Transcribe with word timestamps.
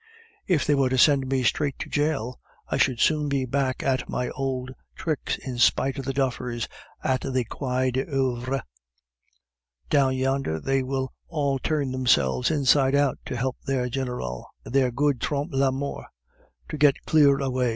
If 0.47 0.65
they 0.65 0.73
were 0.73 0.89
to 0.89 0.97
send 0.97 1.27
me 1.27 1.43
straight 1.43 1.77
to 1.77 1.87
jail, 1.87 2.39
I 2.67 2.77
should 2.77 2.99
soon 2.99 3.29
be 3.29 3.45
back 3.45 3.83
at 3.83 4.09
my 4.09 4.29
old 4.29 4.71
tricks 4.95 5.37
in 5.37 5.59
spite 5.59 5.99
of 5.99 6.05
the 6.05 6.13
duffers 6.13 6.67
at 7.03 7.21
the 7.21 7.45
Quai 7.45 7.91
des 7.91 8.05
Orfevres. 8.05 8.63
Down 9.91 10.15
yonder 10.15 10.59
they 10.59 10.81
will 10.81 11.13
all 11.27 11.59
turn 11.59 11.91
themselves 11.91 12.49
inside 12.49 12.95
out 12.95 13.19
to 13.27 13.37
help 13.37 13.57
their 13.67 13.89
general 13.89 14.47
their 14.65 14.89
good 14.89 15.21
Trompe 15.21 15.55
la 15.55 15.69
Mort 15.69 16.07
to 16.69 16.79
get 16.79 17.05
clear 17.05 17.37
away. 17.37 17.69